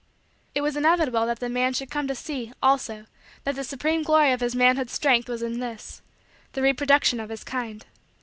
It 0.55 0.61
was 0.61 0.75
inevitable 0.75 1.27
that 1.27 1.39
the 1.39 1.47
man 1.47 1.73
should 1.75 1.91
come 1.91 2.07
to 2.07 2.15
see, 2.15 2.53
also, 2.59 3.05
that 3.43 3.53
the 3.55 3.63
supreme 3.63 4.01
glory 4.01 4.31
of 4.31 4.41
his 4.41 4.55
manhood's 4.55 4.93
strength 4.93 5.29
was 5.29 5.43
in 5.43 5.59
this: 5.59 6.01
the 6.53 6.63
reproduction 6.63 7.19
of 7.19 7.29
his 7.29 7.43
kind. 7.43 7.85